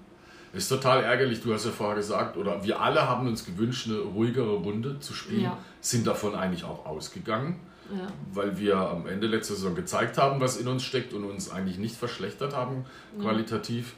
[0.53, 3.97] Ist total ärgerlich, du hast ja vorher gesagt, oder wir alle haben uns gewünscht, eine
[3.97, 5.57] ruhigere Runde zu spielen, Ja.
[5.81, 7.59] sind davon eigentlich auch ausgegangen,
[7.91, 8.07] Ja.
[8.33, 11.79] weil wir am Ende letzter Saison gezeigt haben, was in uns steckt und uns eigentlich
[11.79, 12.85] nicht verschlechtert haben,
[13.19, 13.95] qualitativ.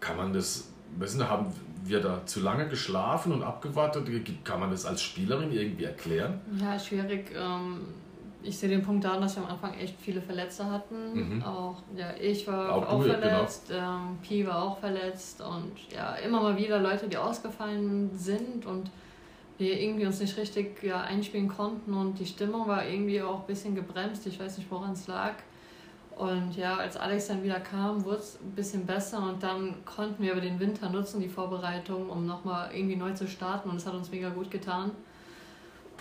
[0.00, 1.46] Kann man das, wissen, haben
[1.84, 4.06] wir da zu lange geschlafen und abgewartet?
[4.44, 6.40] Kann man das als Spielerin irgendwie erklären?
[6.60, 7.30] Ja, schwierig.
[7.34, 7.80] Ähm,
[8.42, 11.36] ich sehe den Punkt daran, dass wir am Anfang echt viele Verletzte hatten.
[11.36, 11.42] Mhm.
[11.42, 13.20] Auch ja, ich war Auch auch, du, genau.
[13.20, 18.66] verletzt, ähm, Pi war auch verletzt und ja, immer mal wieder Leute, die ausgefallen sind
[18.66, 18.90] und
[19.58, 23.46] wir irgendwie uns nicht richtig ja, einspielen konnten und die Stimmung war irgendwie auch ein
[23.46, 24.26] bisschen gebremst.
[24.26, 25.34] Ich weiß nicht, woran es lag.
[26.16, 30.22] Und ja, als Alex dann wieder kam, wurde es ein bisschen besser und dann konnten
[30.22, 33.86] wir aber den Winter nutzen, die Vorbereitung, um nochmal irgendwie neu zu starten und es
[33.86, 34.90] hat uns mega gut getan.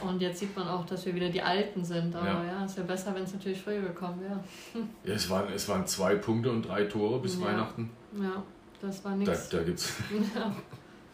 [0.03, 2.15] Und jetzt sieht man auch, dass wir wieder die Alten sind.
[2.15, 2.43] Aber Ja.
[2.43, 4.39] ja, es wäre besser, wenn es natürlich früher gekommen wäre.
[5.03, 7.45] Ja, es, waren, es waren zwei Punkte und drei Tore bis Ja.
[7.45, 7.89] Weihnachten.
[8.19, 8.41] Ja,
[8.81, 9.49] das war Da, nichts.
[9.49, 9.93] da gibt's.
[10.35, 10.51] Ja.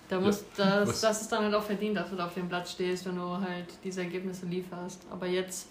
[0.10, 2.48] Da muss, was- das, das ist dann halt auch verdient, dass du da auf dem
[2.48, 5.06] Platz stehst, wenn du halt diese Ergebnisse lieferst.
[5.12, 5.68] Aber jetzt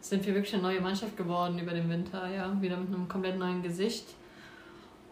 [0.00, 3.38] sind wir wirklich eine neue Mannschaft geworden über den Winter, ja, wieder mit einem komplett
[3.38, 4.04] neuen Gesicht.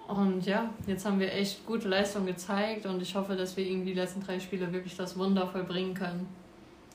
[0.06, 3.90] Und ja, jetzt haben wir echt gute Leistung gezeigt und ich hoffe, dass wir irgendwie
[3.92, 6.28] die letzten drei Spiele wirklich das Wunder vollbringen können.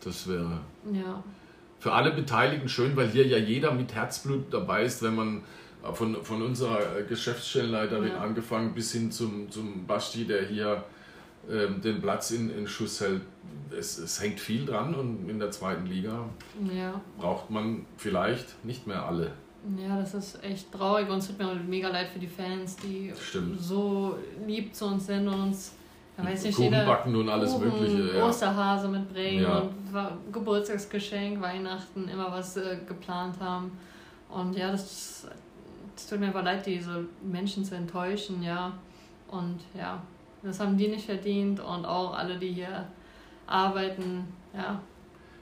[0.06, 0.60] Das wäre
[0.94, 1.24] Ja,
[1.80, 5.42] für alle Beteiligten schön, weil hier ja jeder mit Herzblut dabei ist, wenn man
[5.84, 8.18] äh, von, von unserer äh, Geschäftsstellenleiterin Ja.
[8.20, 10.84] angefangen bis hin zum, zum Basti, der hier
[11.50, 13.22] ähm, den Platz in, in Schuss hält.
[13.78, 16.28] Es, es hängt viel dran und in der zweiten Liga
[16.74, 17.00] ja.
[17.18, 19.32] braucht man vielleicht nicht mehr alle.
[19.78, 23.12] Ja, das ist echt traurig und es tut mir mega leid für die Fans, die
[23.20, 23.60] Stimmt.
[23.60, 25.74] so lieb zu uns sind und uns,
[26.18, 28.18] ja, weiß nicht, Kuchen jeder backen und alles Kuchen, Mögliche.
[28.18, 28.26] Ja.
[28.28, 29.60] Osterhase mitbringen Ja.
[29.60, 33.72] und Geburtstagsgeschenk, Weihnachten, immer was äh, geplant haben.
[34.30, 35.28] Und ja, das,
[35.96, 38.74] das tut mir aber leid, diese Menschen zu enttäuschen, ja.
[39.28, 40.02] Und ja,
[40.44, 42.86] das haben die nicht verdient und auch alle, die hier
[43.48, 44.80] arbeiten, ja.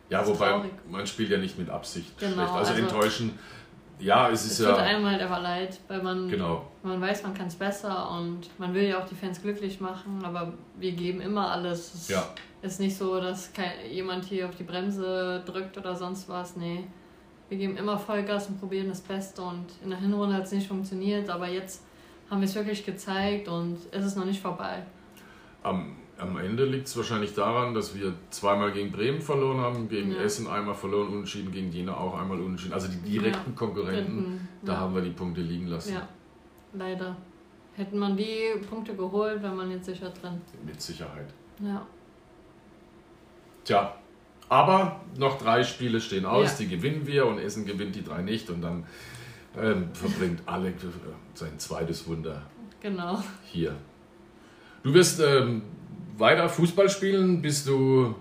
[0.10, 0.72] Ja, wobei traurig.
[0.92, 2.50] man spielt ja nicht mit Absicht Genau, schlecht.
[2.52, 3.40] Also, also- enttäuschen,
[4.04, 4.84] ja, es Es ist tut ja.
[4.84, 6.66] einem halt aber leid, weil man Genau.
[6.84, 10.22] Man weiß, man kann es besser und man will ja auch die Fans glücklich machen,
[10.24, 11.94] aber wir geben immer alles.
[11.94, 12.24] Es Ja.
[12.62, 16.56] ist nicht so, dass kein, jemand hier auf die Bremse drückt oder sonst was.
[16.58, 16.84] Nee,
[17.50, 20.68] wir geben immer Vollgas und probieren das Beste und in der Hinrunde hat es nicht
[20.68, 21.84] funktioniert, aber jetzt
[22.30, 24.84] haben wir es wirklich gezeigt und es ist noch nicht vorbei.
[25.62, 30.12] Am, am Ende liegt es wahrscheinlich daran, dass wir zweimal gegen Bremen verloren haben, gegen
[30.12, 30.22] Ja.
[30.22, 32.74] Essen einmal verloren, unentschieden, gegen Jena auch einmal unentschieden.
[32.74, 33.56] Also die direkten Ja.
[33.58, 35.94] Konkurrenten, da haben wir die Punkte liegen lassen.
[35.94, 36.08] Ja,
[36.74, 37.16] leider.
[37.76, 40.40] Hätten man die Punkte geholt, wäre man jetzt sicher drin.
[40.64, 41.28] Mit Sicherheit.
[41.60, 41.86] Ja,
[43.64, 43.96] Tja,
[44.50, 46.66] aber noch drei Spiele stehen aus, Ja.
[46.66, 48.86] die gewinnen wir und Essen gewinnt die drei nicht und dann
[49.58, 50.88] ähm, verbringt Alex äh,
[51.34, 52.42] sein zweites Wunder
[52.82, 53.24] genau.
[53.46, 53.74] hier.
[54.84, 55.62] Du wirst ähm,
[56.18, 58.16] weiter Fußball spielen, bis du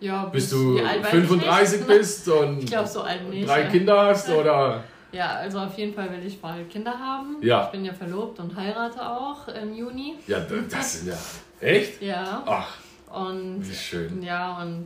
[0.00, 1.88] Ja, bis du alt weiß ich 35 nicht.
[1.88, 3.48] bist und so alt nicht.
[3.48, 3.68] drei ja.
[3.68, 7.36] Kinder hast oder Ja, also auf jeden Fall will ich bald Kinder haben.
[7.42, 7.64] Ja.
[7.64, 10.16] Ich bin ja verlobt und heirate auch im Juni.
[10.26, 11.18] ja, das sind ja
[11.60, 12.02] echt?
[12.02, 12.42] Ja.
[12.46, 12.74] Ach,
[13.12, 14.22] Und wie schön.
[14.22, 14.84] ja, und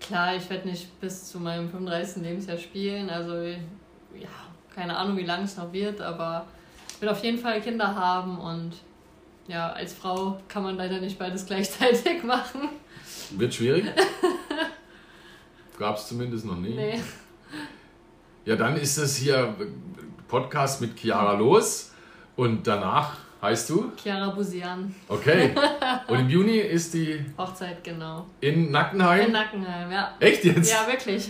[0.00, 2.22] klar, ich werde nicht bis zu meinem 35.
[2.22, 3.10] Lebensjahr spielen.
[3.10, 4.28] Also ja,
[4.74, 6.46] keine Ahnung, wie lange es noch wird, aber
[6.88, 8.72] ich will auf jeden Fall Kinder haben und
[9.46, 12.68] ja, als Frau kann man leider nicht beides gleichzeitig machen.
[13.30, 13.84] Wird schwierig?
[15.78, 16.74] Gab es zumindest noch nie.
[16.74, 17.00] Nee.
[18.44, 19.54] Ja, dann ist das hier
[20.28, 21.92] Podcast mit Chiara los
[22.36, 23.92] und danach heißt du?
[23.96, 25.54] Chiara Busian, Okay.
[26.08, 28.26] Und im Juni ist die Hochzeit, genau.
[28.40, 29.26] in Nackenheim?
[29.26, 30.14] In Nackenheim, ja.
[30.20, 30.70] Echt jetzt?
[30.70, 31.28] Ja, wirklich.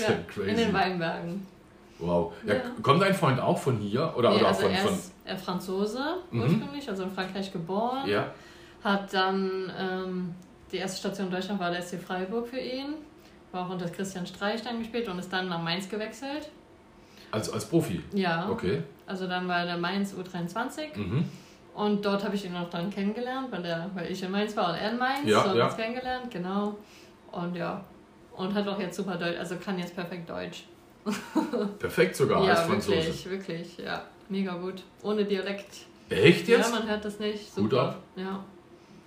[0.00, 1.46] Ja, in den Weinbergen.
[1.98, 2.32] Wow.
[2.46, 2.60] Ja, Ja.
[2.82, 4.12] Kommt dein Freund auch von hier?
[4.16, 4.94] Oder, Nee, oder also von, er von.
[4.94, 6.40] ist er Franzose Mhm.
[6.42, 8.06] ursprünglich, also in Frankreich geboren.
[8.08, 8.32] Ja.
[8.82, 10.34] Hat dann ähm,
[10.72, 12.94] die erste Station in Deutschland war der SC Freiburg für ihn.
[13.52, 16.50] War auch unter Christian Streich dann gespielt und ist dann nach Mainz gewechselt.
[17.30, 18.02] Als, als Profi?
[18.12, 18.48] Ja.
[18.50, 18.82] Okay.
[19.06, 21.24] Also dann war der Mainz U23 Mhm.
[21.74, 24.70] und dort habe ich ihn auch dann kennengelernt, weil, der, weil ich in Mainz war
[24.70, 25.28] und er in Mainz.
[25.28, 25.66] Ja, so ja.
[25.66, 26.76] uns kennengelernt, genau.
[27.32, 27.84] Und ja.
[28.36, 30.64] Und hat auch jetzt super Deutsch, also kann jetzt perfekt Deutsch.
[31.78, 32.96] Perfekt sogar als ja, Franzose.
[32.96, 34.02] wirklich, wirklich, ja.
[34.28, 34.82] Mega gut.
[35.02, 35.68] Ohne Dialekt.
[36.08, 36.70] Echt jetzt?
[36.72, 37.54] Ja, man hört das nicht.
[37.54, 37.82] Gut Super.
[37.82, 38.02] ab.
[38.16, 38.44] Ja.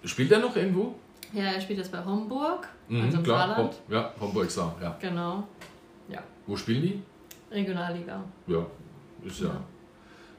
[0.04, 0.96] Spielt er noch irgendwo?
[1.34, 3.48] ja, er spielt jetzt bei Homburg, Mhm, also im klar.
[3.50, 3.74] Saarland.
[3.88, 4.96] Hom ja, Homburg Saar, ja.
[5.02, 5.44] Genau.
[6.46, 7.02] Wo spielen die?
[7.52, 8.24] Regionalliga.
[8.48, 8.66] Ja,
[9.26, 9.62] ist ja, Ja.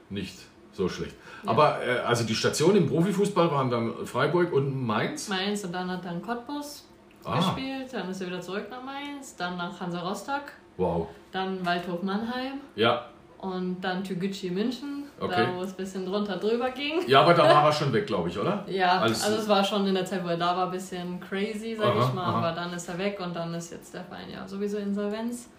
[0.09, 0.35] nicht
[0.71, 1.13] so schlecht.
[1.43, 1.51] Ja.
[1.51, 5.27] Aber äh, also die Stationen im Profifußball waren dann Freiburg und Mainz?
[5.29, 6.87] Mainz und dann hat er in Cottbus
[7.23, 10.45] Ah, gespielt, dann ist er wieder zurück nach Mainz, dann nach Hansa Rostock,
[10.79, 11.07] wow.
[11.31, 13.05] dann Waldhof Mannheim Ja.
[13.37, 15.45] und dann Türgücü München, Okay.
[15.47, 17.01] da wo es ein bisschen drunter drüber ging.
[17.07, 18.63] ja, aber da war er schon weg, glaube ich, oder?
[18.67, 21.19] Ja, Als- also es war schon in der Zeit, wo er da war, ein bisschen
[21.19, 22.37] crazy, sag Aha, ich mal, aha.
[22.37, 25.49] aber dann ist er weg und dann ist jetzt der Verein ja sowieso Insolvenz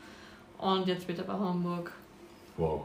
[0.59, 1.93] und jetzt spielt er bei Homburg.
[2.57, 2.83] Wow.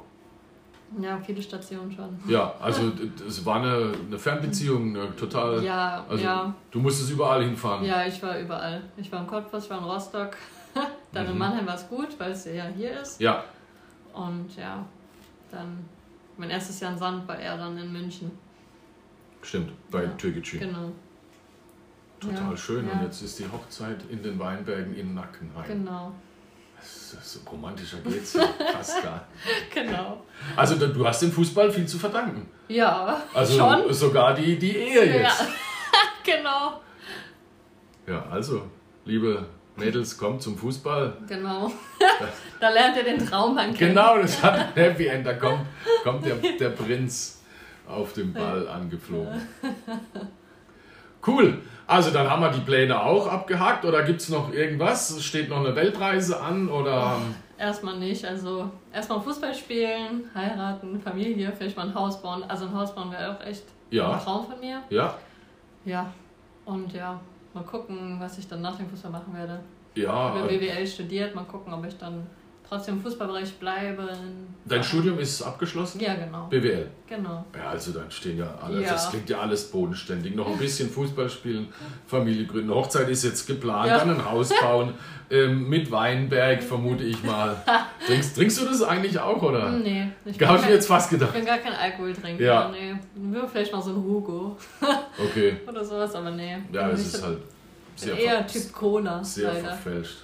[1.02, 2.20] Ja, viele Stationen schon.
[2.28, 2.92] Ja, also
[3.28, 5.64] es war eine, eine Fernbeziehung, eine total.
[5.64, 7.84] Ja, also ja, du musstest überall hinfahren.
[7.86, 8.82] ja, ich war überall.
[8.98, 10.32] Ich war in Cottbus, ich war in Rostock.
[11.14, 11.38] Dann in Mhm.
[11.40, 13.20] Mannheim war es gut, weil es ja hier ist.
[13.22, 13.44] Ja,
[14.14, 14.86] Und ja,
[15.52, 15.86] dann
[16.38, 18.32] mein erstes Jahr in Sand war er dann in München.
[19.42, 20.10] stimmt, bei Ja.
[20.12, 20.58] Türkgücü.
[20.60, 20.92] Genau.
[22.20, 22.88] Total Ja, schön.
[22.88, 22.94] ja.
[22.94, 25.66] Und jetzt ist die Hochzeit in den Weinbergen in Nackenheim.
[25.68, 26.12] Genau.
[26.78, 28.42] Das ist, so romantischer geht's ja
[28.74, 29.28] fast gar.
[29.74, 30.24] Genau.
[30.56, 32.50] Also du hast dem Fußball viel zu verdanken.
[32.68, 33.94] Ja, Also schon.
[33.94, 35.44] sogar die, die Ehe Ja, jetzt.
[36.24, 36.82] genau.
[38.08, 38.64] Ja, also,
[39.06, 39.46] liebe
[39.78, 41.18] Mädels, kommt zum Fußball.
[41.28, 41.72] Genau.
[42.60, 43.94] da lernt ihr den Traummann kennen.
[43.96, 45.26] Genau, das hat ein Happy End.
[45.26, 45.62] Da kommt,
[46.04, 47.42] kommt der, der Prinz
[47.88, 49.42] auf dem Ball angeflogen.
[51.26, 51.62] Cool.
[51.88, 53.86] Also dann haben wir die Pläne auch abgehakt.
[53.86, 55.24] Oder gibt es noch irgendwas?
[55.24, 56.70] Steht noch eine Weltreise an?
[56.70, 57.18] Oder
[57.58, 58.26] Erstmal nicht.
[58.26, 62.44] Also erstmal Fußball spielen, heiraten, Familie, vielleicht mal ein Haus bauen.
[62.48, 64.14] Also ein Haus bauen wäre auch echt Ja.
[64.14, 64.82] ein Traum von mir.
[64.90, 65.16] ja?
[65.86, 66.12] Ja.
[66.66, 67.20] Und ja,
[67.56, 69.62] mal gucken, was ich dann nach dem Fußball machen werde.
[69.96, 70.36] Ja.
[70.36, 72.28] Ich habe BWL studiert, mal gucken, ob ich dann
[72.68, 74.10] trotzdem im Fußballbereich bleibe.
[74.66, 76.00] Dein Studium ist abgeschlossen?
[76.02, 76.48] Ja, genau.
[76.48, 76.90] BWL.
[77.08, 77.46] Genau.
[77.56, 78.82] Ja, also dann stehen ja alle.
[78.82, 78.92] Ja.
[78.94, 80.36] Das klingt ja alles bodenständig.
[80.36, 81.68] Noch ein bisschen Fußball spielen,
[82.08, 82.72] Familie gründen.
[82.74, 84.00] Hochzeit ist jetzt geplant, Ja.
[84.00, 84.94] dann ein Haus bauen.
[85.30, 87.56] ähm, mit Weinberg, vermute ich mal.
[88.08, 89.72] Trinkst, trinkst du das eigentlich auch, oder?
[89.72, 91.34] Nee, ich Habe ich mir jetzt fast ich gedacht.
[91.34, 92.44] bin gar kein Alkoholtrinker.
[92.44, 92.70] Ja.
[92.72, 92.96] Nee.
[93.16, 94.58] Nur vielleicht mal so ein Hugo
[95.18, 95.58] Okay.
[95.68, 96.58] oder sowas, aber nee.
[96.72, 97.38] Ja, es ist so- halt
[97.96, 99.70] sehr, eher Typ Cola, sehr leider.
[99.70, 100.18] verfälscht.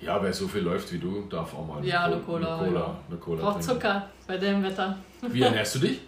[0.00, 2.80] Ja, wer so viel läuft wie du, darf auch mal Ja, eine Cola, Eine Cola,
[2.80, 2.96] ja.
[3.08, 3.80] eine Cola Braucht trinken.
[3.82, 4.96] Zucker bei dem Wetter.
[5.28, 6.00] Wie ernährst du dich?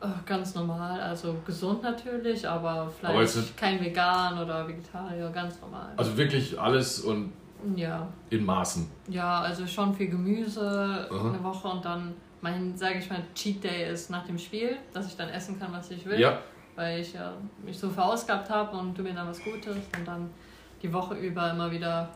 [0.00, 5.92] Oh, ganz normal, also gesund natürlich, aber Fleisch, Aber kein Vegan oder Vegetarier, ganz normal.
[5.96, 7.32] Also wirklich alles und
[7.74, 8.88] ja, in Maßen.
[9.08, 11.28] ja, also schon viel Gemüse Aha.
[11.30, 15.06] eine Woche und dann mein, sage ich mal, Cheat Day ist nach dem Spiel, dass
[15.08, 16.38] ich dann essen kann, was ich will, Ja,
[16.76, 17.32] weil ich ja
[17.64, 20.30] mich so verausgabt habe und du mir dann was Gutes und dann
[20.82, 22.10] die Woche über immer wieder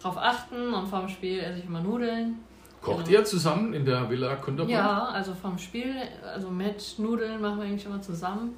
[0.00, 2.36] drauf achten und vorm Spiel esse ich immer Nudeln.
[2.80, 3.18] kocht Genau.
[3.18, 4.70] ihr zusammen in der Villa Kunterbuch?
[4.70, 5.94] Ja, also vom Spiel,
[6.32, 8.54] also mit Nudeln machen wir eigentlich immer zusammen.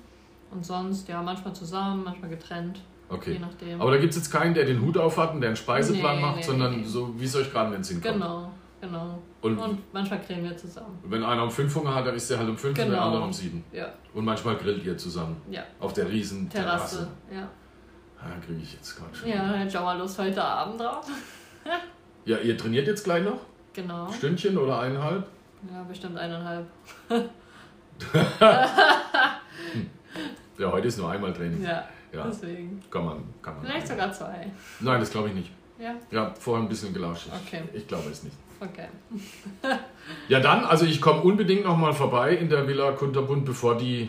[0.50, 3.38] Und sonst, ja, manchmal zusammen, manchmal getrennt, je Okay.
[3.40, 3.80] nachdem.
[3.80, 6.16] Aber da gibt es jetzt keinen, der den Hut auf hat und der einen Speiseplan
[6.16, 6.84] Nee, macht, nee, sondern nee.
[6.84, 8.14] so, wie es euch gerade in den Sinn kommt.
[8.14, 8.50] genau,
[8.80, 9.18] genau.
[9.42, 10.98] Und, Und manchmal grillen wir zusammen.
[11.04, 13.06] wenn einer um 5 Hunger hat, dann ist der halt um 5 und der Genau.
[13.06, 13.64] andere um 7.
[13.72, 15.62] Ja, Und manchmal grillt ihr zusammen ja.
[15.78, 16.96] auf der riesen Terrasse.
[16.96, 17.48] Terrasse, ja.
[18.22, 19.28] Ah, kriege ich jetzt gerade schon.
[19.28, 21.06] Ja, dann hat mal Lust heute Abend drauf.
[22.24, 23.40] ja, ihr trainiert jetzt gleich noch?
[23.72, 24.10] Genau.
[24.12, 25.26] Stündchen oder eineinhalb?
[25.72, 26.66] Ja, bestimmt eineinhalb.
[30.58, 31.62] Ja, heute ist nur einmal Training.
[31.62, 32.82] Ja, Ja, Deswegen.
[32.90, 33.24] kann man.
[33.40, 34.50] Kann man Vielleicht sogar zwei.
[34.80, 35.50] Nein, das glaube ich nicht.
[35.78, 37.28] Ja, Ja, vorher ein bisschen gelauscht.
[37.46, 37.62] Okay.
[37.72, 38.36] Ich glaube es nicht.
[38.60, 38.88] okay.
[40.28, 44.08] Ja, dann, also ich komme unbedingt nochmal vorbei in der Villa Kunterbund, bevor die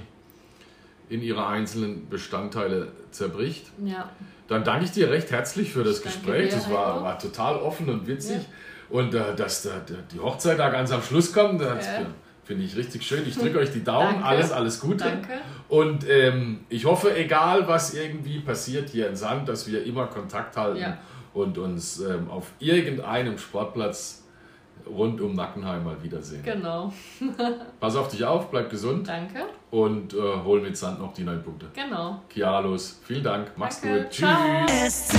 [1.12, 3.66] in ihre einzelnen Bestandteile zerbricht.
[3.86, 4.10] Ja,
[4.48, 6.52] Dann danke ich dir recht herzlich für das Danke Gespräch.
[6.54, 8.40] Das war, war total offen und witzig.
[8.90, 12.06] Und äh, dass da, da, die Hochzeit da ganz am Schluss kommt, das Ja.
[12.44, 13.26] finde ich richtig schön.
[13.28, 14.14] Ich drücke euch die Daumen.
[14.16, 14.26] Danke.
[14.26, 15.04] Alles, alles Gute.
[15.06, 15.30] danke.
[15.70, 20.58] Und ähm, ich hoffe, egal was irgendwie passiert hier in Sand, dass wir immer Kontakt
[20.58, 20.98] halten Ja.
[21.34, 24.21] und uns ähm, auf irgendeinem Sportplatz
[24.88, 26.44] rund um Nackenheim mal wiedersehen.
[26.44, 26.94] Genau.
[27.80, 29.08] Pass auf dich auf, bleib gesund.
[29.08, 29.46] Danke.
[29.72, 31.68] Und äh, hol mit Sand noch die neun Punkte.
[31.74, 32.22] Genau.
[32.30, 33.52] Kialos, vielen Dank.
[33.56, 34.04] Mach's Danke.
[34.04, 34.12] gut.
[34.12, 35.12] Tschüss.